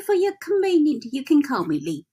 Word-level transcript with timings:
for 0.00 0.14
your 0.14 0.34
convenience, 0.40 1.06
you 1.12 1.24
can 1.24 1.42
call 1.42 1.64
me 1.64 1.80
Lee. 1.80 2.06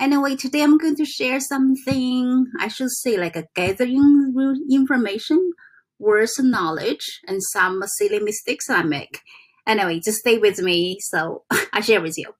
Anyway, 0.00 0.36
today 0.36 0.62
I'm 0.62 0.78
going 0.78 0.96
to 0.96 1.04
share 1.04 1.40
something, 1.40 2.46
I 2.60 2.68
should 2.68 2.90
say 2.90 3.16
like 3.16 3.34
a 3.34 3.46
gathering 3.54 4.34
information, 4.70 5.52
words 5.98 6.38
knowledge, 6.38 7.20
and 7.26 7.42
some 7.42 7.82
silly 7.84 8.20
mistakes 8.20 8.70
I 8.70 8.82
make. 8.82 9.20
Anyway, 9.66 10.00
just 10.00 10.20
stay 10.20 10.38
with 10.38 10.60
me 10.60 10.98
so 11.00 11.44
I 11.72 11.80
share 11.80 12.00
with 12.00 12.16
you. 12.16 12.32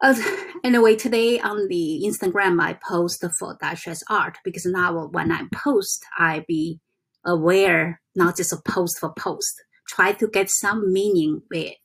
Uh, 0.00 0.14
anyway, 0.62 0.94
today 0.94 1.40
on 1.40 1.66
the 1.68 2.02
Instagram, 2.04 2.60
I 2.62 2.74
post 2.74 3.24
for 3.38 3.56
Duchess 3.60 4.04
Art 4.08 4.38
because 4.44 4.64
now 4.66 5.06
when 5.06 5.32
I 5.32 5.42
post, 5.52 6.04
I 6.16 6.44
be 6.46 6.80
aware, 7.24 8.00
not 8.14 8.36
just 8.36 8.52
a 8.52 8.62
post 8.64 8.98
for 9.00 9.12
post. 9.18 9.60
Try 9.88 10.12
to 10.12 10.28
get 10.28 10.50
some 10.50 10.92
meaning 10.92 11.42
with 11.50 11.66
it. 11.66 11.76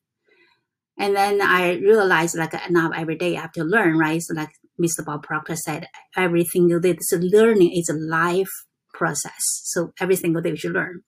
And 0.98 1.16
then 1.16 1.41
I 1.41 1.73
realized 1.73 2.38
like 2.38 2.54
now 2.70 2.91
every 2.91 3.18
day 3.18 3.36
I 3.36 3.41
have 3.41 3.52
to 3.54 3.63
learn, 3.63 3.98
right? 3.98 4.22
So 4.22 4.34
like 4.34 4.52
Mr. 4.81 5.04
Bob 5.04 5.23
Proctor 5.23 5.55
said, 5.55 5.88
every 6.16 6.45
single 6.45 6.80
day, 6.80 6.94
this 6.94 7.12
learning 7.12 7.72
is 7.73 7.90
a 7.90 7.94
life 7.94 8.52
process. 8.94 9.62
So 9.66 9.91
every 9.99 10.16
single 10.16 10.41
day 10.41 10.52
we 10.52 10.58
should 10.58 10.73
learn. 10.73 11.02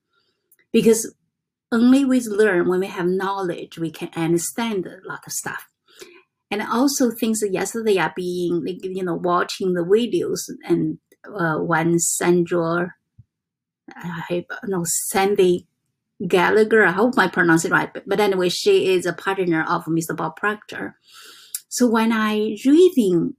Because 0.72 1.14
only 1.72 2.04
with 2.04 2.26
learn 2.26 2.68
when 2.68 2.80
we 2.80 2.88
have 2.88 3.06
knowledge, 3.06 3.78
we 3.78 3.92
can 3.92 4.10
understand 4.16 4.86
a 4.86 5.08
lot 5.08 5.22
of 5.26 5.34
stuff 5.34 5.66
and 6.52 6.62
also 6.62 7.12
things 7.12 7.44
yesterday 7.50 7.98
are 7.98 8.14
being 8.16 8.64
like 8.66 8.84
you 8.84 9.04
know 9.04 9.16
watching 9.16 9.74
the 9.74 9.82
videos 9.82 10.40
and 10.64 11.00
uh, 11.28 11.58
one 11.58 11.98
Sandra, 12.00 12.94
I 13.96 14.24
hope, 14.30 14.52
no 14.66 14.84
Sandy 14.86 15.68
Gallagher. 16.26 16.86
I 16.86 16.92
hope 16.92 17.18
I 17.18 17.28
pronounce 17.28 17.66
it 17.66 17.72
right, 17.72 17.94
but, 17.94 18.08
but 18.08 18.20
anyway, 18.20 18.50
she 18.50 18.94
is 18.94 19.06
a 19.06 19.14
partner 19.14 19.66
of 19.68 19.86
Mr. 19.86 20.16
Bob 20.16 20.36
Proctor. 20.36 20.98
So 21.68 21.88
when 21.88 22.12
I 22.12 22.58
reading 22.66 23.36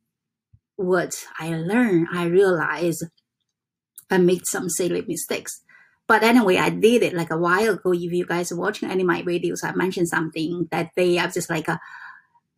what 0.76 1.14
I 1.38 1.56
learned, 1.56 2.08
I 2.12 2.24
realized 2.24 3.04
I 4.10 4.18
made 4.18 4.46
some 4.46 4.68
silly 4.68 5.04
mistakes. 5.06 5.62
But 6.06 6.22
anyway, 6.22 6.58
I 6.58 6.70
did 6.70 7.02
it 7.02 7.14
like 7.14 7.30
a 7.30 7.38
while 7.38 7.74
ago. 7.74 7.92
If 7.92 8.12
you 8.12 8.26
guys 8.26 8.52
are 8.52 8.56
watching 8.56 8.90
any 8.90 9.02
of 9.02 9.08
my 9.08 9.22
videos, 9.22 9.64
I 9.64 9.72
mentioned 9.74 10.08
something 10.08 10.68
that 10.70 10.90
they 10.94 11.18
are 11.18 11.28
just 11.28 11.50
like 11.50 11.66
a 11.68 11.80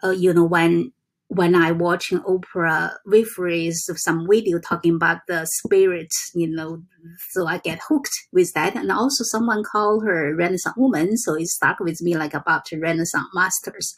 uh, 0.03 0.11
you 0.11 0.33
know, 0.33 0.45
when 0.45 0.93
when 1.29 1.55
I 1.55 1.73
watching 1.73 2.21
Oprah 2.21 2.95
Winfrey's 3.07 3.89
some 3.97 4.27
video 4.29 4.59
talking 4.59 4.95
about 4.95 5.19
the 5.29 5.45
spirit, 5.47 6.09
you 6.35 6.49
know, 6.49 6.83
so 7.31 7.47
I 7.47 7.59
get 7.59 7.81
hooked 7.87 8.27
with 8.33 8.53
that. 8.55 8.75
And 8.75 8.91
also 8.91 9.25
someone 9.25 9.63
called 9.63 10.05
her 10.05 10.35
Renaissance 10.35 10.77
woman, 10.77 11.19
so 11.19 11.35
it 11.35 11.49
stuck 11.49 11.81
with 11.81 12.01
me 12.01 12.17
like 12.17 12.33
about 12.33 12.67
Renaissance 12.73 13.29
masters. 13.35 13.95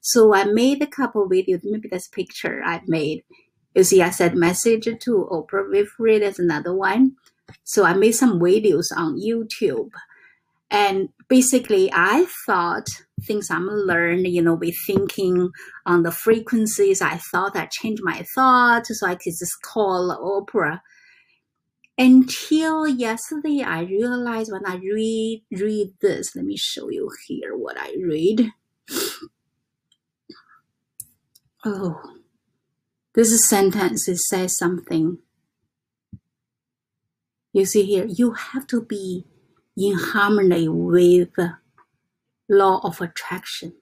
So 0.00 0.34
I 0.34 0.44
made 0.44 0.82
a 0.82 0.86
couple 0.86 1.28
videos, 1.28 1.60
maybe 1.62 1.88
that's 1.90 2.08
picture 2.08 2.62
I 2.64 2.80
made. 2.86 3.22
You 3.74 3.84
see, 3.84 4.02
I 4.02 4.10
said 4.10 4.34
message 4.34 4.84
to 4.84 5.28
Oprah 5.30 5.68
Winfrey, 5.70 6.20
that's 6.20 6.38
another 6.38 6.74
one. 6.74 7.16
So 7.64 7.84
I 7.84 7.92
made 7.92 8.12
some 8.12 8.40
videos 8.40 8.86
on 8.96 9.20
YouTube. 9.20 9.90
And 10.70 11.10
basically, 11.32 11.90
I 11.94 12.26
thought 12.44 12.90
things 13.22 13.50
I'm 13.50 13.66
learned, 13.66 14.26
you 14.26 14.42
know, 14.42 14.52
with 14.52 14.74
thinking 14.86 15.50
on 15.86 16.02
the 16.02 16.12
frequencies, 16.12 17.00
I 17.00 17.16
thought 17.16 17.56
I 17.56 17.70
changed 17.72 18.02
my 18.04 18.22
thought 18.34 18.86
so 18.86 19.06
I 19.06 19.14
could 19.14 19.32
just 19.38 19.62
call 19.62 20.14
Oprah. 20.14 20.80
Until 21.96 22.86
yesterday, 22.86 23.62
I 23.62 23.80
realized 23.80 24.52
when 24.52 24.66
I 24.66 24.76
read 24.76 25.42
read 25.50 25.94
this, 26.02 26.36
let 26.36 26.44
me 26.44 26.58
show 26.58 26.90
you 26.90 27.08
here 27.26 27.56
what 27.56 27.76
I 27.78 27.96
read. 27.98 28.50
Oh, 31.64 32.02
this 33.14 33.48
sentence 33.48 34.08
it 34.08 34.18
says 34.18 34.58
something. 34.58 35.18
You 37.52 37.64
see 37.66 37.84
here, 37.84 38.04
you 38.04 38.32
have 38.32 38.66
to 38.66 38.82
be 38.82 39.26
in 39.76 39.96
harmony 39.96 40.68
with 40.68 41.34
law 42.48 42.80
of 42.84 43.00
attraction. 43.00 43.74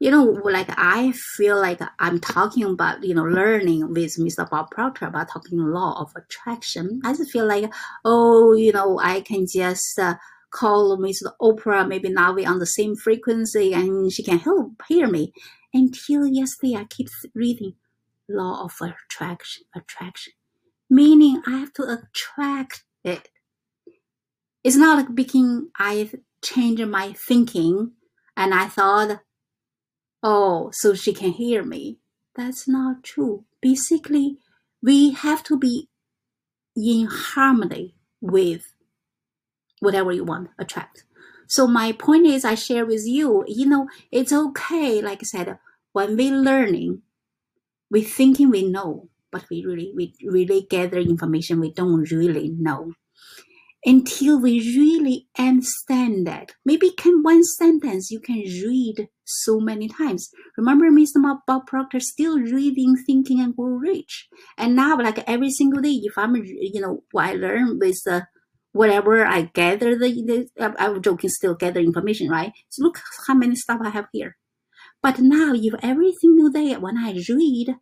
You 0.00 0.10
know, 0.10 0.24
like 0.44 0.68
I 0.70 1.12
feel 1.12 1.58
like 1.58 1.80
I'm 1.98 2.20
talking 2.20 2.64
about, 2.64 3.04
you 3.04 3.14
know, 3.14 3.22
learning 3.22 3.92
with 3.92 4.18
Mr. 4.18 4.48
Bob 4.50 4.70
Proctor 4.70 5.06
about 5.06 5.30
talking 5.30 5.58
law 5.58 6.00
of 6.00 6.12
attraction. 6.16 7.00
I 7.04 7.14
just 7.14 7.30
feel 7.30 7.46
like, 7.46 7.72
oh, 8.04 8.54
you 8.54 8.72
know, 8.72 8.98
I 8.98 9.20
can 9.20 9.46
just 9.46 9.98
uh, 9.98 10.16
call 10.52 10.98
Mr. 10.98 11.32
Oprah. 11.40 11.86
Maybe 11.88 12.08
now 12.08 12.34
we're 12.34 12.48
on 12.48 12.58
the 12.58 12.66
same 12.66 12.96
frequency 12.96 13.72
and 13.72 14.12
she 14.12 14.22
can 14.22 14.38
help 14.38 14.72
hear 14.88 15.06
me. 15.06 15.32
Until 15.72 16.26
yesterday, 16.26 16.76
I 16.76 16.84
keep 16.84 17.08
reading 17.34 17.74
law 18.28 18.64
of 18.64 18.74
attraction, 18.80 19.64
attraction, 19.74 20.34
meaning 20.90 21.42
I 21.46 21.58
have 21.58 21.72
to 21.74 21.82
attract 21.82 22.84
it 23.04 23.28
it's 24.64 24.76
not 24.76 24.96
like 24.96 25.14
because 25.14 25.64
I 25.78 26.10
changed 26.42 26.86
my 26.86 27.12
thinking 27.12 27.92
and 28.36 28.54
I 28.54 28.66
thought, 28.66 29.20
oh, 30.22 30.70
so 30.72 30.94
she 30.94 31.12
can 31.12 31.32
hear 31.32 31.62
me. 31.62 31.98
That's 32.34 32.66
not 32.66 33.04
true. 33.04 33.44
Basically, 33.60 34.38
we 34.82 35.12
have 35.12 35.42
to 35.44 35.58
be 35.58 35.88
in 36.74 37.06
harmony 37.06 37.94
with 38.20 38.62
whatever 39.80 40.10
you 40.12 40.24
want 40.24 40.48
attract. 40.58 41.04
So 41.46 41.66
my 41.66 41.92
point 41.92 42.26
is, 42.26 42.44
I 42.44 42.54
share 42.54 42.86
with 42.86 43.04
you, 43.06 43.44
you 43.46 43.66
know, 43.66 43.86
it's 44.10 44.32
okay. 44.32 45.02
Like 45.02 45.18
I 45.20 45.24
said, 45.24 45.58
when 45.92 46.16
we're 46.16 46.34
learning, 46.34 47.02
we're 47.90 48.02
thinking 48.02 48.50
we 48.50 48.68
know, 48.68 49.10
but 49.30 49.44
we 49.50 49.62
really, 49.64 49.92
we 49.94 50.14
really 50.24 50.66
gather 50.68 50.98
information 50.98 51.60
we 51.60 51.70
don't 51.70 52.10
really 52.10 52.48
know 52.48 52.94
until 53.84 54.40
we 54.40 54.60
really 54.76 55.28
understand 55.38 56.26
that. 56.26 56.52
Maybe 56.64 56.90
can 56.90 57.22
one 57.22 57.44
sentence 57.44 58.10
you 58.10 58.18
can 58.18 58.36
read 58.36 59.08
so 59.24 59.60
many 59.60 59.88
times. 59.88 60.30
Remember 60.56 60.90
Mr. 60.90 61.20
Bob 61.46 61.66
Proctor 61.66 62.00
still 62.00 62.38
reading, 62.38 62.96
thinking 63.06 63.40
and 63.40 63.54
grow 63.54 63.66
rich. 63.66 64.28
And 64.56 64.74
now 64.74 64.96
like 64.98 65.18
every 65.28 65.50
single 65.50 65.82
day, 65.82 66.00
if 66.02 66.16
I'm, 66.16 66.34
you 66.36 66.80
know, 66.80 67.04
what 67.10 67.26
I 67.26 67.34
learn 67.34 67.78
with 67.78 68.00
uh, 68.10 68.22
whatever 68.72 69.24
I 69.24 69.42
gather, 69.42 69.98
the, 69.98 70.48
the 70.58 70.74
I'm 70.78 71.02
joking, 71.02 71.30
still 71.30 71.54
gather 71.54 71.80
information, 71.80 72.30
right? 72.30 72.52
So 72.70 72.82
look 72.82 73.00
how 73.26 73.34
many 73.34 73.54
stuff 73.56 73.80
I 73.84 73.90
have 73.90 74.06
here. 74.12 74.36
But 75.02 75.18
now 75.18 75.52
if 75.54 75.74
every 75.82 76.12
single 76.20 76.50
day 76.50 76.74
when 76.76 76.96
I 76.96 77.12
read, 77.28 77.76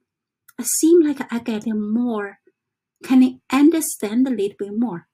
I 0.58 0.64
seem 0.64 1.02
like 1.02 1.32
I 1.32 1.38
get 1.38 1.64
more, 1.66 2.38
can 3.04 3.22
I 3.22 3.56
understand 3.56 4.26
a 4.26 4.30
little 4.30 4.56
bit 4.58 4.72
more 4.76 5.06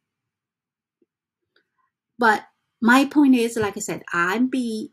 but 2.18 2.44
my 2.80 3.04
point 3.04 3.34
is, 3.34 3.56
like 3.56 3.76
I 3.76 3.80
said, 3.80 4.02
I'm 4.12 4.48
be 4.48 4.92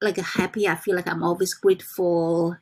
like 0.00 0.16
happy. 0.18 0.68
I 0.68 0.74
feel 0.74 0.96
like 0.96 1.08
I'm 1.08 1.22
always 1.22 1.54
grateful. 1.54 2.56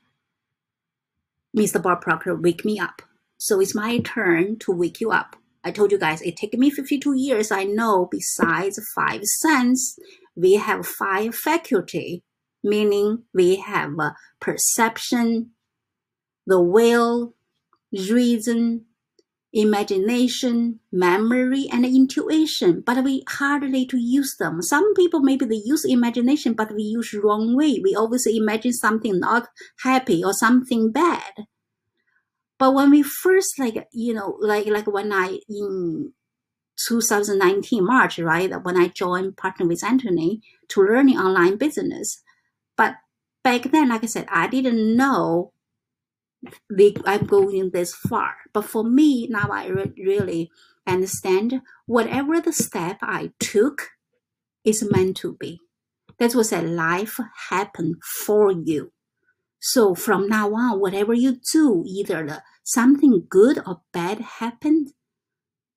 Mr. 1.56 1.82
Bob 1.82 2.00
Proctor 2.00 2.34
wake 2.36 2.64
me 2.64 2.78
up. 2.78 3.02
So 3.38 3.60
it's 3.60 3.74
my 3.74 3.98
turn 3.98 4.58
to 4.60 4.72
wake 4.72 5.00
you 5.00 5.10
up. 5.10 5.36
I 5.64 5.70
told 5.70 5.92
you 5.92 5.98
guys 5.98 6.20
it 6.22 6.36
took 6.36 6.52
me 6.54 6.70
52 6.70 7.14
years. 7.14 7.50
I 7.50 7.64
know 7.64 8.06
besides 8.10 8.80
five 8.94 9.24
sense, 9.24 9.98
we 10.36 10.54
have 10.54 10.86
five 10.86 11.34
faculty, 11.34 12.22
meaning 12.62 13.24
we 13.32 13.56
have 13.56 13.92
uh, 13.98 14.12
perception, 14.40 15.50
the 16.46 16.60
will, 16.60 17.34
reason, 17.92 18.84
imagination, 19.54 20.80
memory, 20.90 21.68
and 21.72 21.86
intuition, 21.86 22.82
but 22.84 23.04
we 23.04 23.22
hardly 23.28 23.86
to 23.86 23.96
use 23.96 24.36
them. 24.36 24.60
Some 24.60 24.92
people 24.94 25.20
maybe 25.20 25.46
they 25.46 25.62
use 25.64 25.84
imagination, 25.84 26.54
but 26.54 26.74
we 26.74 26.82
use 26.82 27.14
wrong 27.14 27.56
way. 27.56 27.80
We 27.82 27.94
always 27.94 28.26
imagine 28.26 28.72
something 28.72 29.20
not 29.20 29.46
happy 29.84 30.24
or 30.24 30.32
something 30.32 30.90
bad. 30.90 31.46
But 32.58 32.74
when 32.74 32.90
we 32.90 33.02
first 33.02 33.58
like 33.58 33.86
you 33.92 34.12
know 34.12 34.36
like 34.40 34.66
like 34.66 34.88
when 34.88 35.12
I 35.12 35.38
in 35.48 36.12
2019 36.88 37.84
March 37.84 38.18
right 38.18 38.50
when 38.64 38.76
I 38.76 38.88
joined 38.88 39.36
partner 39.36 39.66
with 39.66 39.84
Anthony 39.84 40.40
to 40.70 40.82
learning 40.82 41.18
online 41.18 41.56
business, 41.56 42.22
but 42.76 42.96
back 43.44 43.70
then 43.70 43.90
like 43.90 44.02
I 44.02 44.06
said 44.06 44.26
I 44.30 44.48
didn't 44.48 44.96
know 44.96 45.52
I'm 47.06 47.26
going 47.26 47.70
this 47.72 47.94
far. 47.94 48.34
But 48.52 48.64
for 48.64 48.84
me, 48.84 49.26
now 49.28 49.48
I 49.50 49.66
re- 49.66 49.92
really 49.96 50.50
understand 50.86 51.62
whatever 51.86 52.40
the 52.40 52.52
step 52.52 52.98
I 53.02 53.32
took 53.40 53.90
is 54.64 54.88
meant 54.90 55.16
to 55.18 55.34
be. 55.34 55.60
That 56.18 56.34
was 56.34 56.52
a 56.52 56.62
life 56.62 57.18
happened 57.50 57.96
for 58.24 58.52
you. 58.52 58.92
So 59.60 59.94
from 59.94 60.28
now 60.28 60.52
on, 60.54 60.80
whatever 60.80 61.14
you 61.14 61.38
do, 61.52 61.84
either 61.86 62.26
the, 62.26 62.42
something 62.62 63.26
good 63.28 63.58
or 63.66 63.80
bad 63.92 64.20
happened, 64.20 64.92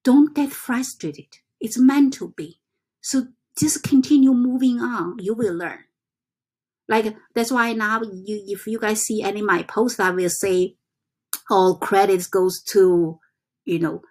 don't 0.03 0.35
get 0.35 0.51
frustrated. 0.51 1.37
It's 1.59 1.79
meant 1.79 2.13
to 2.15 2.33
be. 2.35 2.59
So 3.01 3.27
just 3.57 3.83
continue 3.83 4.33
moving 4.33 4.79
on. 4.79 5.17
You 5.19 5.33
will 5.33 5.55
learn. 5.55 5.86
Like 6.89 7.15
that's 7.35 7.51
why 7.51 7.73
now 7.73 8.01
you 8.01 8.43
if 8.47 8.65
you 8.67 8.79
guys 8.79 9.01
see 9.01 9.21
any 9.21 9.41
my 9.41 9.63
posts, 9.63 9.99
I 9.99 10.11
will 10.11 10.29
say 10.29 10.75
all 11.49 11.77
credits 11.77 12.27
goes 12.27 12.61
to, 12.71 13.19
you 13.65 13.79
know, 13.79 14.01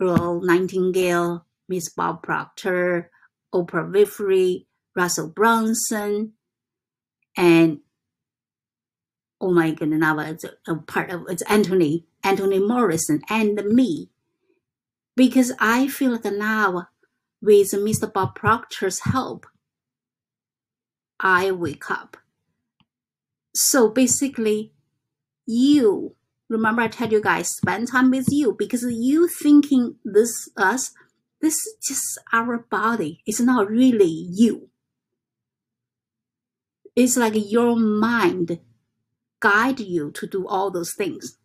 Earl 0.00 0.42
Nightingale, 0.42 1.46
Miss 1.68 1.88
Bob 1.88 2.22
Proctor, 2.22 3.10
Oprah 3.54 3.90
Winfrey, 3.90 4.66
Russell 4.96 5.28
Brunson, 5.28 6.32
and 7.36 7.80
oh 9.40 9.52
my 9.52 9.70
goodness, 9.72 10.00
now 10.00 10.18
it's 10.18 10.44
a 10.66 10.76
part 10.76 11.10
of 11.10 11.22
it's 11.28 11.42
Anthony, 11.42 12.06
Anthony 12.22 12.58
Morrison, 12.58 13.22
and 13.28 13.54
me. 13.66 14.10
Because 15.16 15.52
I 15.60 15.86
feel 15.86 16.12
like 16.12 16.24
now 16.24 16.88
with 17.40 17.70
Mr. 17.72 18.12
Bob 18.12 18.34
Proctor's 18.34 19.00
help, 19.00 19.46
I 21.24 21.50
wake 21.50 21.90
up. 21.90 22.18
So 23.54 23.88
basically, 23.88 24.74
you 25.46 26.16
remember 26.50 26.82
I 26.82 26.88
told 26.88 27.12
you 27.12 27.22
guys 27.22 27.48
spend 27.48 27.88
time 27.88 28.10
with 28.10 28.26
you 28.30 28.54
because 28.56 28.84
you 28.84 29.26
thinking 29.26 29.96
this 30.04 30.50
us, 30.56 30.92
this 31.40 31.54
is 31.54 31.76
just 31.82 32.18
our 32.32 32.58
body. 32.58 33.22
It's 33.26 33.40
not 33.40 33.70
really 33.70 34.26
you. 34.30 34.68
It's 36.94 37.16
like 37.16 37.34
your 37.36 37.74
mind 37.74 38.60
guide 39.40 39.80
you 39.80 40.10
to 40.12 40.26
do 40.26 40.46
all 40.46 40.70
those 40.70 40.94
things. 40.94 41.38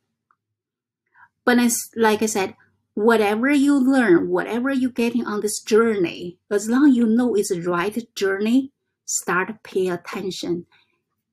But 1.45 1.57
it's 1.57 1.89
like 1.95 2.21
I 2.21 2.27
said, 2.27 2.55
whatever 2.93 3.49
you 3.49 3.75
learn, 3.79 4.29
whatever 4.29 4.71
you're 4.71 4.91
getting 4.91 5.25
on 5.25 5.39
this 5.39 5.61
journey, 5.61 6.37
as 6.51 6.69
long 6.69 6.89
as 6.89 6.95
you 6.95 7.07
know 7.07 7.33
it's 7.33 7.49
the 7.49 7.61
right 7.61 7.97
journey, 8.13 8.71
start 9.09 9.63
pay 9.63 9.89
attention. 9.89 10.65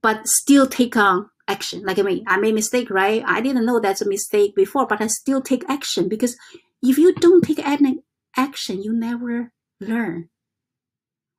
But 0.02 0.26
still 0.26 0.67
take 0.67 0.96
on 0.96 1.31
action. 1.49 1.82
Like 1.82 1.99
I 1.99 2.02
mean, 2.02 2.25
I 2.26 2.38
made 2.38 2.55
mistake, 2.55 2.90
right? 2.90 3.23
I 3.26 3.40
didn't 3.40 3.67
know 3.67 3.81
that's 3.81 4.02
a 4.02 4.08
mistake 4.08 4.55
before, 4.55 4.87
but 4.87 5.00
I 5.00 5.06
still 5.06 5.40
take 5.40 5.69
action 5.69 6.08
because 6.08 6.37
if 6.82 6.99
you 6.99 7.14
don't 7.14 7.43
take 7.43 7.58
any 7.61 7.99
action, 8.37 8.82
you 8.82 8.93
never 8.93 9.52
learn. 9.81 10.28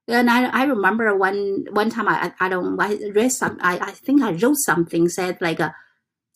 And 0.08 0.30
I, 0.30 0.50
I 0.50 0.64
remember 0.64 1.16
one 1.16 1.66
one 1.72 1.90
time 1.90 2.08
I 2.08 2.34
I 2.40 2.50
don't 2.50 2.80
I 2.80 2.98
read 3.14 3.32
some 3.32 3.58
I, 3.62 3.78
I 3.80 3.92
think 3.92 4.22
I 4.22 4.32
wrote 4.32 4.58
something 4.58 5.10
said 5.10 5.38
like 5.42 5.60
uh, 5.60 5.72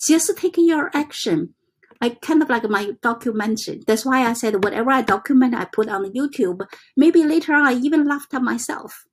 just 0.05 0.35
take 0.37 0.57
your 0.57 0.91
action 0.93 1.53
like 2.01 2.19
kind 2.19 2.41
of 2.41 2.49
like 2.49 2.67
my 2.67 2.91
documentation. 3.01 3.83
That's 3.85 4.05
why 4.05 4.27
I 4.27 4.33
said 4.33 4.63
whatever 4.63 4.91
I 4.91 5.03
document 5.03 5.53
I 5.53 5.65
put 5.65 5.87
on 5.87 6.11
YouTube. 6.11 6.65
Maybe 6.97 7.23
later 7.23 7.53
on 7.53 7.67
I 7.67 7.73
even 7.73 8.07
laughed 8.07 8.33
at 8.33 8.41
myself. 8.41 9.05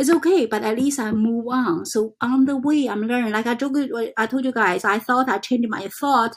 It's 0.00 0.08
okay, 0.08 0.46
but 0.46 0.62
at 0.62 0.78
least 0.78 0.98
I 0.98 1.10
move 1.10 1.44
on. 1.50 1.84
So 1.84 2.14
on 2.22 2.46
the 2.46 2.56
way 2.56 2.88
I'm 2.88 3.02
learning. 3.02 3.32
Like 3.32 3.46
I 3.46 3.54
told 3.54 3.76
you, 3.76 4.12
I 4.16 4.26
told 4.26 4.46
you 4.46 4.52
guys, 4.52 4.82
I 4.82 4.98
thought 4.98 5.28
I 5.28 5.36
changed 5.36 5.68
my 5.68 5.88
thought, 6.00 6.34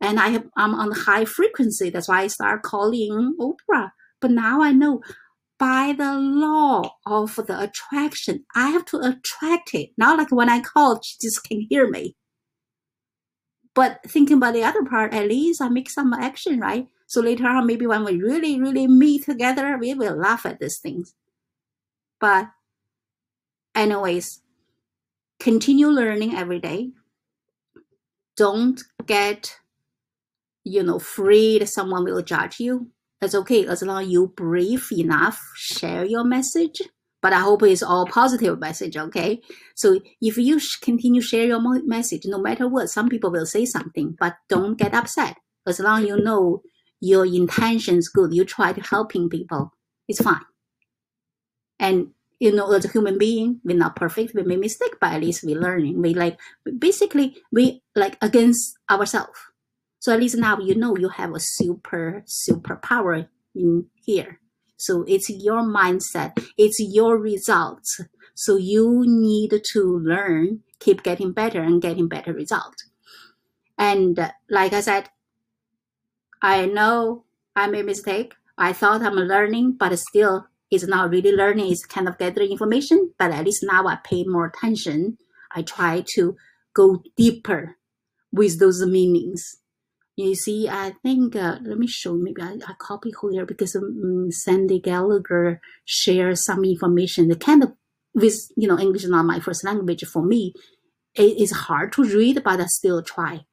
and 0.00 0.18
I 0.18 0.28
have, 0.28 0.44
I'm 0.56 0.74
on 0.74 0.92
high 0.92 1.26
frequency. 1.26 1.90
That's 1.90 2.08
why 2.08 2.22
I 2.22 2.28
start 2.28 2.62
calling 2.62 3.36
Oprah. 3.38 3.90
But 4.22 4.30
now 4.30 4.62
I 4.62 4.72
know 4.72 5.02
by 5.58 5.92
the 5.92 6.14
law 6.14 6.96
of 7.04 7.36
the 7.36 7.60
attraction, 7.60 8.46
I 8.54 8.70
have 8.70 8.86
to 8.86 8.96
attract 8.96 9.74
it. 9.74 9.90
Not 9.98 10.16
like 10.16 10.32
when 10.32 10.48
I 10.48 10.60
call, 10.60 11.02
she 11.04 11.18
just 11.20 11.44
can 11.44 11.66
hear 11.68 11.90
me. 11.90 12.16
But 13.74 14.00
thinking 14.08 14.38
about 14.38 14.54
the 14.54 14.64
other 14.64 14.84
part, 14.84 15.12
at 15.12 15.28
least 15.28 15.60
I 15.60 15.68
make 15.68 15.90
some 15.90 16.14
action, 16.14 16.60
right? 16.60 16.86
So 17.06 17.20
later 17.20 17.46
on, 17.46 17.66
maybe 17.66 17.86
when 17.86 18.04
we 18.04 18.16
really, 18.16 18.58
really 18.58 18.86
meet 18.86 19.26
together, 19.26 19.76
we 19.78 19.92
will 19.92 20.16
laugh 20.16 20.46
at 20.46 20.60
these 20.60 20.80
things. 20.80 21.14
But 22.18 22.48
anyways, 23.74 24.40
continue 25.40 25.88
learning 25.88 26.34
every 26.34 26.60
day. 26.60 26.90
Don't 28.36 28.80
get, 29.06 29.56
you 30.64 30.82
know, 30.82 30.96
afraid 30.96 31.68
someone 31.68 32.04
will 32.04 32.22
judge 32.22 32.60
you 32.60 32.90
it's 33.22 33.36
okay 33.36 33.66
as 33.66 33.82
long 33.82 34.02
as 34.02 34.08
you 34.08 34.32
brief 34.36 34.90
enough, 34.90 35.40
share 35.54 36.04
your 36.04 36.24
message. 36.24 36.82
But 37.22 37.32
I 37.32 37.38
hope 37.38 37.62
it's 37.62 37.82
all 37.82 38.04
positive 38.04 38.58
message, 38.58 38.96
okay? 38.96 39.40
So 39.76 40.00
if 40.20 40.36
you 40.36 40.58
continue 40.82 41.20
share 41.20 41.46
your 41.46 41.60
message, 41.86 42.22
no 42.24 42.38
matter 42.38 42.66
what, 42.66 42.88
some 42.88 43.08
people 43.08 43.30
will 43.30 43.46
say 43.46 43.64
something, 43.64 44.16
but 44.18 44.34
don't 44.48 44.76
get 44.76 44.92
upset. 44.92 45.36
As 45.64 45.78
long 45.78 46.02
as 46.02 46.08
you 46.08 46.16
know 46.16 46.62
your 47.00 47.24
intention 47.24 47.96
is 47.96 48.08
good, 48.08 48.34
you 48.34 48.44
try 48.44 48.72
to 48.72 48.80
helping 48.80 49.28
people, 49.28 49.70
it's 50.08 50.20
fine. 50.20 50.40
And 51.78 52.08
you 52.42 52.50
know, 52.50 52.72
as 52.72 52.84
a 52.84 52.88
human 52.88 53.18
being, 53.18 53.60
we're 53.62 53.76
not 53.76 53.94
perfect, 53.94 54.34
we 54.34 54.42
make 54.42 54.58
mistake, 54.58 54.96
but 55.00 55.12
at 55.12 55.20
least 55.20 55.44
we're 55.44 55.60
learning. 55.60 56.02
We 56.02 56.12
like 56.12 56.40
basically 56.76 57.36
we 57.52 57.84
like 57.94 58.18
against 58.20 58.76
ourselves. 58.90 59.38
So 60.00 60.12
at 60.12 60.18
least 60.18 60.36
now 60.36 60.58
you 60.58 60.74
know 60.74 60.96
you 60.96 61.08
have 61.10 61.32
a 61.36 61.38
super, 61.38 62.24
super 62.26 62.74
power 62.74 63.28
in 63.54 63.86
here. 63.94 64.40
So 64.76 65.04
it's 65.06 65.30
your 65.30 65.62
mindset, 65.62 66.32
it's 66.58 66.80
your 66.80 67.16
results. 67.16 68.00
So 68.34 68.56
you 68.56 69.04
need 69.06 69.62
to 69.74 69.98
learn, 70.02 70.62
keep 70.80 71.04
getting 71.04 71.30
better 71.30 71.62
and 71.62 71.80
getting 71.80 72.08
better 72.08 72.32
results. 72.32 72.90
And 73.78 74.18
uh, 74.18 74.32
like 74.50 74.72
I 74.72 74.80
said, 74.80 75.10
I 76.42 76.66
know 76.66 77.22
I 77.54 77.68
made 77.68 77.86
mistake. 77.86 78.34
I 78.58 78.72
thought 78.72 79.02
I'm 79.02 79.14
learning, 79.14 79.76
but 79.78 79.96
still 79.96 80.48
it's 80.72 80.86
not 80.86 81.10
really 81.10 81.30
learning. 81.30 81.70
It's 81.70 81.86
kind 81.86 82.08
of 82.08 82.18
gathering 82.18 82.50
information. 82.50 83.12
But 83.18 83.30
at 83.30 83.44
least 83.44 83.62
now 83.62 83.86
I 83.86 83.98
pay 84.02 84.24
more 84.24 84.46
attention. 84.46 85.18
I 85.54 85.62
try 85.62 86.02
to 86.14 86.34
go 86.74 87.02
deeper 87.16 87.76
with 88.32 88.58
those 88.58 88.84
meanings. 88.84 89.58
You 90.16 90.34
see, 90.34 90.68
I 90.68 90.94
think, 91.02 91.36
uh, 91.36 91.58
let 91.62 91.78
me 91.78 91.86
show 91.86 92.14
maybe 92.14 92.42
I, 92.42 92.58
I 92.66 92.74
copy 92.78 93.12
here 93.30 93.46
because 93.46 93.76
um, 93.76 94.28
Sandy 94.30 94.80
Gallagher 94.80 95.60
shares 95.84 96.44
some 96.44 96.64
information 96.64 97.28
that 97.28 97.40
kind 97.40 97.62
of, 97.62 97.72
with, 98.14 98.36
you 98.56 98.68
know, 98.68 98.78
English 98.78 99.04
is 99.04 99.10
not 99.10 99.24
my 99.24 99.40
first 99.40 99.64
language 99.64 100.04
for 100.04 100.22
me. 100.22 100.52
It 101.14 101.38
is 101.38 101.52
hard 101.52 101.92
to 101.92 102.04
read, 102.04 102.42
but 102.44 102.60
I 102.60 102.66
still 102.66 103.02
try. 103.02 103.46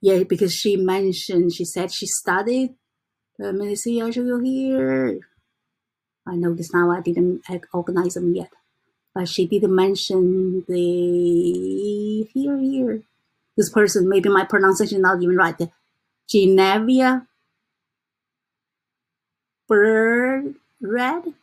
Yeah, 0.00 0.22
because 0.24 0.54
she 0.54 0.76
mentioned, 0.76 1.54
she 1.54 1.64
said 1.64 1.92
she 1.92 2.06
studied, 2.06 2.70
let 3.38 3.54
me 3.54 3.74
see, 3.74 4.00
I'll 4.00 4.10
show 4.10 4.22
you 4.22 4.40
here. 4.40 5.20
I 6.26 6.36
notice 6.36 6.72
now 6.72 6.90
I 6.90 7.00
didn't 7.00 7.42
organize 7.72 8.14
them 8.14 8.34
yet, 8.34 8.50
but 9.14 9.28
she 9.28 9.46
didn't 9.46 9.74
mention 9.74 10.64
the, 10.66 12.28
here, 12.32 12.58
here 12.58 13.02
this 13.56 13.70
person, 13.70 14.08
maybe 14.08 14.28
my 14.28 14.44
pronunciation 14.44 15.02
not 15.02 15.22
even 15.22 15.36
right. 15.36 15.56
Genevia 16.28 17.26
Bird 19.68 20.54
Red. 20.80 21.34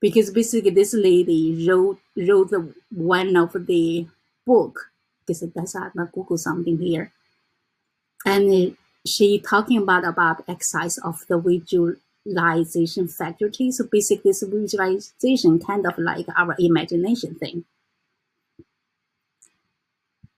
Because 0.00 0.30
basically 0.30 0.70
this 0.70 0.94
lady 0.94 1.66
wrote 1.66 1.98
wrote 2.16 2.50
the, 2.50 2.72
one 2.90 3.36
of 3.36 3.52
the 3.66 4.06
book. 4.46 4.90
Because 5.26 5.40
that's 5.54 5.74
I 5.74 5.88
Google 6.12 6.38
something 6.38 6.78
here. 6.78 7.12
And 8.24 8.76
she 9.06 9.40
talking 9.40 9.78
about 9.78 10.04
about 10.04 10.44
exercise 10.48 10.98
of 10.98 11.26
the 11.28 11.38
visualization 12.26 13.08
faculty. 13.08 13.70
So 13.70 13.84
basically 13.90 14.30
this 14.30 14.42
visualization 14.42 15.58
kind 15.58 15.86
of 15.86 15.98
like 15.98 16.26
our 16.36 16.54
imagination 16.58 17.34
thing. 17.34 17.64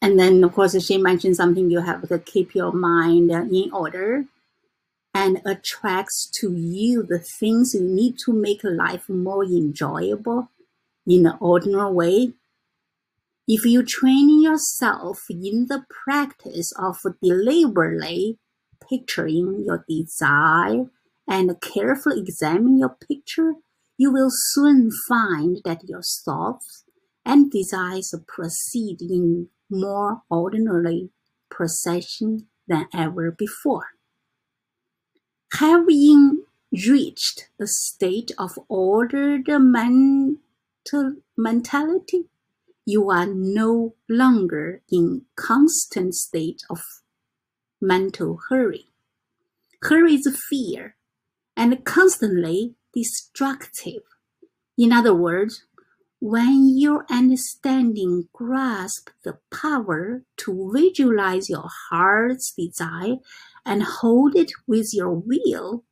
And 0.03 0.19
then, 0.19 0.43
of 0.45 0.55
course, 0.55 0.83
she 0.83 0.97
mentioned 0.97 1.37
something 1.37 1.71
you 1.71 1.81
have 1.81 2.09
to 2.09 2.19
keep 2.19 2.55
your 2.55 2.73
mind 2.73 3.31
in 3.31 3.71
order 3.73 4.25
and 5.13 5.43
attracts 5.45 6.27
to 6.41 6.55
you 6.55 7.03
the 7.03 7.19
things 7.19 7.75
you 7.75 7.83
need 7.83 8.17
to 8.25 8.33
make 8.33 8.61
life 8.65 9.09
more 9.09 9.45
enjoyable 9.45 10.49
in 11.07 11.27
an 11.27 11.37
ordinary 11.41 11.93
way. 11.93 12.33
If 13.47 13.67
you 13.67 13.83
train 13.83 14.41
yourself 14.41 15.27
in 15.29 15.67
the 15.69 15.85
practice 15.91 16.73
of 16.79 16.99
deliberately 17.23 18.39
picturing 18.89 19.65
your 19.67 19.85
desire 19.89 20.87
and 21.31 21.61
carefully 21.61 22.19
examine 22.19 22.77
your 22.77 22.97
picture, 23.09 23.55
you 23.97 24.13
will 24.13 24.31
soon 24.31 24.91
find 25.09 25.59
that 25.65 25.89
your 25.89 26.03
thoughts 26.03 26.85
and 27.25 27.53
desires 27.53 28.13
proceed 28.27 29.01
in 29.01 29.49
more 29.71 30.23
ordinary 30.29 31.11
procession 31.49 32.49
than 32.67 32.87
ever 32.93 33.31
before. 33.31 33.91
Having 35.53 36.45
reached 36.73 37.49
a 37.61 37.67
state 37.67 38.33
of 38.37 38.59
ordered 38.69 39.47
mental 39.49 40.37
mentality, 41.37 42.25
you 42.85 43.09
are 43.09 43.27
no 43.27 43.95
longer 44.09 44.83
in 44.91 45.23
constant 45.37 46.15
state 46.15 46.63
of 46.69 46.81
mental 47.81 48.41
hurry. 48.49 48.87
Hurry 49.83 50.15
is 50.15 50.37
fear 50.49 50.97
and 51.61 51.85
constantly 51.85 52.75
destructive. 52.95 54.03
In 54.79 54.95
other 54.95 55.15
words, 55.15 55.67
when 56.19 56.79
your 56.79 57.05
understanding 57.11 58.29
grasp 58.33 59.11
the 59.25 59.37
power 59.51 60.23
to 60.39 60.73
visualize 60.75 61.51
your 61.51 61.69
heart's 61.91 62.55
desire 62.57 63.17
and 63.67 63.83
hold 63.83 64.35
it 64.37 64.53
with 64.67 64.95
your 64.95 65.11
will, 65.15 65.85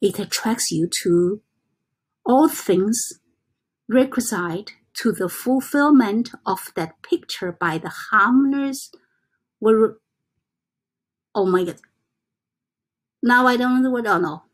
it 0.00 0.18
attracts 0.18 0.70
you 0.70 0.88
to 1.02 1.42
all 2.24 2.48
things 2.48 3.20
requisite 3.88 4.72
to 4.94 5.12
the 5.12 5.28
fulfillment 5.28 6.30
of 6.46 6.72
that 6.76 7.02
picture 7.02 7.52
by 7.52 7.76
the 7.76 7.92
harmonious 8.10 8.90
oh 11.34 11.46
my 11.46 11.64
god. 11.64 11.76
Now 13.22 13.46
i 13.46 13.56
don't 13.56 13.82
know 13.82 13.90
what 13.90 14.06
i 14.06 14.18
know 14.18 14.44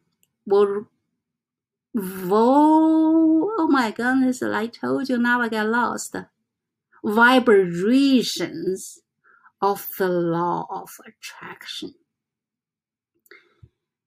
were 0.46 0.86
vo 1.94 3.50
oh 3.58 3.68
my 3.70 3.90
goodness 3.90 4.42
i 4.42 4.66
told 4.66 5.08
you 5.08 5.18
now 5.18 5.40
i 5.40 5.48
got 5.48 5.66
lost 5.66 6.16
vibrations 7.04 9.00
of 9.62 9.88
the 9.98 10.08
law 10.08 10.66
of 10.70 10.90
attraction 11.06 11.94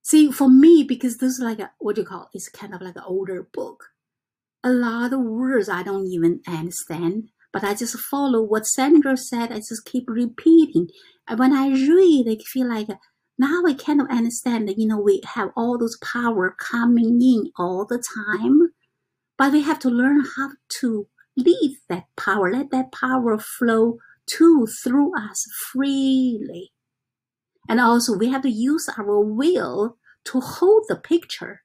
see 0.02 0.30
for 0.30 0.48
me 0.48 0.82
because 0.82 1.18
this 1.18 1.32
is 1.34 1.40
like 1.40 1.58
a 1.58 1.70
what 1.78 1.96
do 1.96 2.02
you 2.02 2.06
call 2.06 2.22
it? 2.22 2.28
it's 2.34 2.48
kind 2.48 2.74
of 2.74 2.80
like 2.80 2.96
an 2.96 3.02
older 3.06 3.42
book 3.42 3.90
a 4.62 4.70
lot 4.70 5.12
of 5.12 5.20
words 5.20 5.68
I 5.68 5.82
don't 5.82 6.06
even 6.06 6.40
understand, 6.46 7.30
but 7.52 7.64
I 7.64 7.74
just 7.74 7.98
follow 7.98 8.42
what 8.42 8.66
Sandra 8.66 9.16
said. 9.16 9.52
I 9.52 9.56
just 9.56 9.84
keep 9.84 10.04
repeating. 10.08 10.88
And 11.26 11.38
when 11.38 11.52
I 11.52 11.68
read, 11.68 12.26
I 12.28 12.36
feel 12.44 12.68
like 12.68 12.88
now 13.40 13.62
I 13.66 13.72
kind 13.72 14.02
of 14.02 14.06
understand 14.10 14.68
that, 14.68 14.78
you 14.78 14.86
know, 14.86 15.00
we 15.00 15.22
have 15.34 15.48
all 15.56 15.78
those 15.78 15.96
power 16.02 16.54
coming 16.58 17.22
in 17.22 17.50
all 17.56 17.86
the 17.86 18.02
time, 18.26 18.74
but 19.38 19.50
we 19.52 19.62
have 19.62 19.78
to 19.78 19.88
learn 19.88 20.26
how 20.36 20.50
to 20.80 21.06
lead 21.38 21.78
that 21.88 22.04
power, 22.18 22.52
let 22.52 22.70
that 22.70 22.92
power 22.92 23.38
flow 23.38 23.96
to, 24.36 24.66
through 24.66 25.18
us 25.18 25.46
freely. 25.72 26.72
And 27.66 27.80
also 27.80 28.14
we 28.14 28.28
have 28.28 28.42
to 28.42 28.50
use 28.50 28.90
our 28.98 29.18
will 29.18 29.96
to 30.26 30.40
hold 30.40 30.84
the 30.88 30.96
picture 30.96 31.62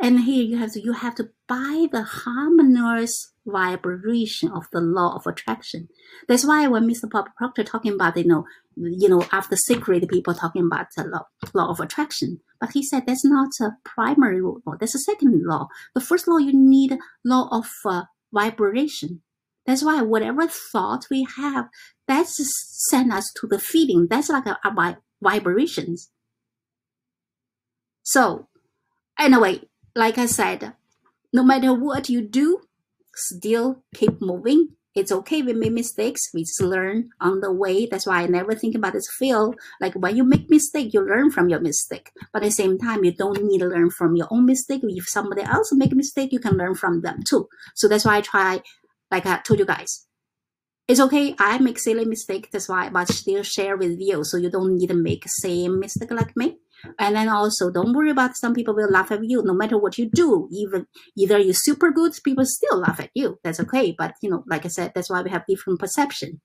and 0.00 0.20
here 0.20 0.44
you 0.44 0.58
have 0.58 0.72
to 0.72 0.80
you 0.80 0.92
have 0.92 1.14
to 1.14 1.30
buy 1.48 1.86
the 1.90 2.02
harmonious 2.02 3.32
vibration 3.46 4.50
of 4.50 4.64
the 4.72 4.80
law 4.80 5.14
of 5.14 5.26
attraction. 5.26 5.88
That's 6.28 6.46
why 6.46 6.66
when 6.66 6.88
Mr. 6.88 7.08
Bob 7.08 7.26
Proctor 7.36 7.64
talking 7.64 7.92
about 7.94 8.16
you 8.16 8.26
know 8.26 8.44
you 8.76 9.08
know 9.08 9.24
after 9.32 9.56
secret 9.56 10.08
people 10.08 10.34
talking 10.34 10.66
about 10.66 10.88
the 10.96 11.04
law, 11.04 11.26
law 11.54 11.70
of 11.70 11.80
attraction, 11.80 12.40
but 12.60 12.72
he 12.72 12.82
said 12.82 13.04
that's 13.06 13.24
not 13.24 13.50
a 13.60 13.76
primary 13.84 14.40
law. 14.40 14.76
That's 14.78 14.94
a 14.94 14.98
second 14.98 15.42
law. 15.44 15.68
The 15.94 16.00
first 16.00 16.28
law 16.28 16.38
you 16.38 16.52
need 16.52 16.98
law 17.24 17.48
of 17.50 17.68
uh, 17.84 18.02
vibration. 18.32 19.22
That's 19.64 19.82
why 19.82 20.02
whatever 20.02 20.46
thought 20.46 21.06
we 21.10 21.26
have, 21.38 21.68
that's 22.06 22.36
send 22.90 23.12
us 23.12 23.32
to 23.40 23.46
the 23.46 23.58
feeling. 23.58 24.06
That's 24.08 24.28
like 24.28 24.44
vibrations. 25.22 26.10
So 28.02 28.48
anyway, 29.18 29.62
like 29.96 30.18
I 30.18 30.26
said, 30.26 30.74
no 31.32 31.42
matter 31.42 31.72
what 31.72 32.10
you 32.10 32.20
do, 32.20 32.60
still 33.14 33.82
keep 33.94 34.20
moving. 34.20 34.68
It's 34.94 35.12
okay 35.12 35.42
we 35.42 35.52
make 35.52 35.72
mistakes. 35.72 36.30
We 36.32 36.42
just 36.42 36.60
learn 36.60 37.10
on 37.20 37.40
the 37.40 37.52
way. 37.52 37.86
That's 37.86 38.06
why 38.06 38.22
I 38.22 38.26
never 38.26 38.54
think 38.54 38.74
about 38.74 38.92
this 38.92 39.08
feel. 39.18 39.54
Like 39.80 39.94
when 39.94 40.16
you 40.16 40.24
make 40.24 40.48
mistake, 40.50 40.92
you 40.94 41.00
learn 41.00 41.30
from 41.30 41.48
your 41.48 41.60
mistake. 41.60 42.10
But 42.32 42.42
at 42.42 42.46
the 42.46 42.50
same 42.50 42.78
time, 42.78 43.04
you 43.04 43.12
don't 43.12 43.42
need 43.42 43.58
to 43.60 43.66
learn 43.66 43.90
from 43.90 44.16
your 44.16 44.28
own 44.30 44.46
mistake. 44.46 44.80
If 44.84 45.08
somebody 45.08 45.42
else 45.42 45.70
make 45.72 45.92
a 45.92 45.96
mistake, 45.96 46.32
you 46.32 46.40
can 46.40 46.56
learn 46.56 46.74
from 46.74 47.00
them 47.00 47.20
too. 47.28 47.48
So 47.74 47.88
that's 47.88 48.04
why 48.04 48.18
I 48.18 48.20
try, 48.20 48.62
like 49.10 49.26
I 49.26 49.38
told 49.38 49.60
you 49.60 49.66
guys, 49.66 50.06
it's 50.88 51.00
okay. 51.00 51.34
I 51.38 51.58
make 51.58 51.78
silly 51.78 52.04
mistake. 52.04 52.50
That's 52.50 52.68
why, 52.68 52.90
but 52.90 53.08
still 53.08 53.42
share 53.42 53.76
with 53.76 53.96
you. 53.98 54.24
So 54.24 54.36
you 54.36 54.50
don't 54.50 54.76
need 54.76 54.88
to 54.88 54.94
make 54.94 55.24
same 55.26 55.80
mistake 55.80 56.10
like 56.10 56.36
me. 56.36 56.58
And 56.98 57.16
then 57.16 57.28
also 57.28 57.70
don't 57.70 57.92
worry 57.92 58.10
about 58.10 58.36
some 58.36 58.54
people 58.54 58.74
will 58.74 58.90
laugh 58.90 59.10
at 59.10 59.24
you 59.24 59.42
no 59.42 59.54
matter 59.54 59.78
what 59.78 59.98
you 59.98 60.08
do. 60.08 60.48
Even 60.50 60.86
either 61.16 61.38
you're 61.38 61.54
super 61.54 61.90
good, 61.90 62.12
people 62.24 62.44
still 62.44 62.78
laugh 62.78 63.00
at 63.00 63.10
you. 63.14 63.38
That's 63.44 63.60
okay. 63.60 63.94
But 63.96 64.14
you 64.22 64.30
know, 64.30 64.44
like 64.46 64.64
I 64.64 64.68
said, 64.68 64.92
that's 64.94 65.10
why 65.10 65.22
we 65.22 65.30
have 65.30 65.46
different 65.46 65.80
perception. 65.80 66.40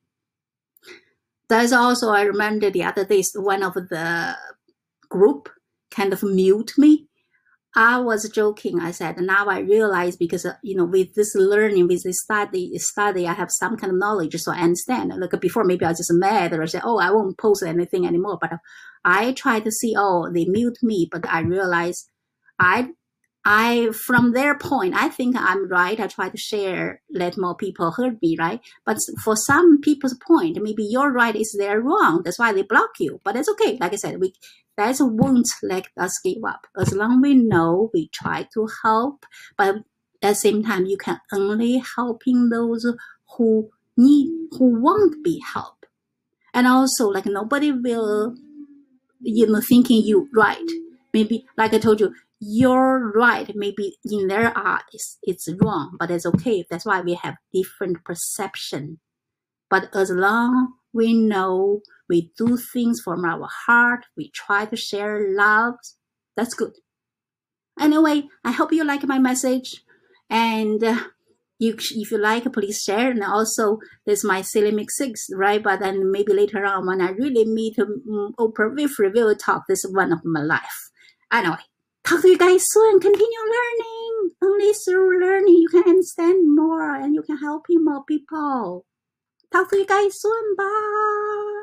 There's 1.50 1.74
also 1.74 2.10
I 2.10 2.22
remember 2.24 2.70
the 2.70 2.84
other 2.84 3.06
day 3.06 3.24
one 3.36 3.64
of 3.64 3.74
the 3.74 4.38
group 5.10 5.50
kind 5.90 6.14
of 6.14 6.24
mute 6.24 6.74
me. 6.78 7.08
I 7.76 8.00
was 8.00 8.30
joking. 8.30 8.80
I 8.80 8.92
said, 8.92 9.18
now 9.18 9.48
I 9.48 9.60
realize 9.60 10.18
because, 10.18 10.46
uh, 10.46 10.56
you 10.62 10.76
know, 10.76 10.84
with 10.84 11.14
this 11.16 11.34
learning, 11.36 11.88
with 11.88 12.04
this 12.04 12.22
study, 12.22 12.78
study, 12.80 13.28
I 13.28 13.34
have 13.34 13.50
some 13.52 13.78
kind 13.78 13.94
of 13.94 14.00
knowledge. 14.00 14.36
So 14.36 14.52
I 14.52 14.60
understand. 14.60 15.14
Like 15.18 15.40
before, 15.40 15.64
maybe 15.64 15.86
I 15.86 15.90
was 15.90 16.00
just 16.00 16.12
mad 16.14 16.54
or 16.54 16.68
say, 16.68 16.82
oh, 16.84 17.00
I 17.00 17.12
won't 17.12 17.38
post 17.38 17.64
anything 17.64 18.06
anymore. 18.06 18.38
But 18.42 18.54
I 19.06 19.32
try 19.34 19.62
to 19.62 19.72
see, 19.72 19.96
oh, 19.98 20.30
they 20.34 20.46
mute 20.46 20.80
me, 20.82 21.08
but 21.10 21.28
I 21.30 21.42
realize 21.42 22.06
I, 22.60 22.90
I, 23.44 23.90
from 24.06 24.34
their 24.34 24.58
point, 24.58 24.94
I 24.96 25.10
think 25.10 25.36
I'm 25.38 25.68
right. 25.68 26.00
I 26.00 26.08
try 26.08 26.30
to 26.30 26.38
share, 26.38 27.02
let 27.12 27.38
more 27.38 27.56
people 27.56 27.92
heard 27.92 28.22
me, 28.22 28.36
right? 28.38 28.62
But 28.86 28.98
for 29.24 29.36
some 29.36 29.82
people's 29.82 30.16
point, 30.28 30.62
maybe 30.62 30.84
your 30.84 31.12
right 31.12 31.36
is 31.36 31.56
their 31.58 31.82
wrong. 31.82 32.22
That's 32.24 32.38
why 32.38 32.54
they 32.54 32.62
block 32.62 32.92
you. 33.00 33.20
But 33.24 33.36
it's 33.36 33.50
okay. 33.50 33.78
Like 33.82 33.94
I 33.94 33.96
said, 33.96 34.20
we, 34.20 34.34
that 34.78 34.98
won't 35.00 35.48
let 35.64 35.88
us 35.98 36.20
give 36.24 36.44
up. 36.46 36.68
As 36.78 36.94
long 36.94 37.22
we 37.22 37.34
know, 37.34 37.90
we 37.94 38.10
try 38.10 38.48
to 38.54 38.68
help, 38.84 39.26
but 39.58 39.76
at 39.78 39.84
the 40.22 40.36
same 40.36 40.64
time, 40.64 40.86
you 40.86 40.98
can 40.98 41.20
only 41.34 41.84
helping 41.96 42.50
those 42.50 42.86
who 43.38 43.72
need, 43.98 44.50
who 44.52 44.80
won't 44.80 45.24
be 45.24 45.42
helped. 45.54 45.88
And 46.54 46.68
also, 46.68 47.08
like 47.08 47.26
nobody 47.26 47.72
will 47.72 48.36
you 49.24 49.48
know, 49.48 49.62
thinking 49.62 50.04
you 50.04 50.28
right. 50.34 50.58
Maybe, 51.14 51.46
like 51.58 51.74
I 51.74 51.78
told 51.80 52.00
you, 52.00 52.14
you're 52.42 53.12
right. 53.14 53.52
Maybe 53.56 53.98
in 54.04 54.28
their 54.28 54.52
eyes, 54.58 55.20
it's 55.22 55.48
wrong, 55.62 55.96
but 56.00 56.10
it's 56.10 56.26
okay. 56.26 56.66
That's 56.68 56.86
why 56.86 57.00
we 57.02 57.14
have 57.14 57.36
different 57.54 58.04
perception. 58.04 59.00
But 59.70 59.96
as 59.96 60.10
long 60.10 60.74
we 60.92 61.14
know 61.14 61.82
we 62.10 62.32
do 62.36 62.58
things 62.58 63.00
from 63.04 63.24
our 63.24 63.48
heart, 63.68 64.06
we 64.18 64.32
try 64.32 64.66
to 64.66 64.76
share 64.76 65.24
love, 65.30 65.76
that's 66.36 66.56
good. 66.56 66.74
Anyway, 67.80 68.24
I 68.44 68.52
hope 68.52 68.74
you 68.74 68.84
like 68.84 69.04
my 69.04 69.20
message. 69.20 69.84
And 70.30 70.84
uh, 70.84 70.98
you, 71.60 71.76
if 71.78 72.12
you 72.12 72.18
like, 72.18 72.52
please 72.52 72.82
share. 72.82 73.12
And 73.12 73.24
also, 73.24 73.78
there's 74.06 74.24
my 74.24 74.42
Silly 74.42 74.72
Mix 74.72 74.98
6, 74.98 75.28
right? 75.36 75.62
But 75.64 75.80
then 75.80 76.12
maybe 76.12 76.34
later 76.34 76.66
on, 76.66 76.88
when 76.88 77.02
I 77.02 77.12
really 77.12 77.46
meet 77.46 77.78
um, 77.80 78.34
Oprah 78.40 78.76
Winfrey, 78.76 79.14
we 79.14 79.24
will 79.24 79.36
talk. 79.36 79.64
This 79.68 79.86
is 79.86 79.94
one 79.94 80.12
of 80.12 80.26
my 80.26 80.42
life. 80.42 80.90
Anyway, 81.32 81.58
talk 82.04 82.22
to 82.22 82.30
you 82.30 82.38
guys 82.38 82.64
soon. 82.66 83.00
Continue 83.00 83.44
learning. 83.56 84.32
Only 84.42 84.74
through 84.74 85.22
learning 85.22 85.56
you 85.56 85.70
can 85.70 85.84
understand 85.84 86.56
more 86.56 86.96
and 86.96 87.16
you 87.16 87.22
can 87.22 87.38
help 87.38 87.66
more 87.70 88.04
people. 88.06 88.86
Talk 89.52 89.70
to 89.70 89.78
you 89.78 89.86
guys 89.86 90.20
soon. 90.20 90.56
Bye. 90.58 91.61